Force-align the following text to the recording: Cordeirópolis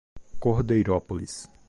Cordeirópolis 0.39 1.47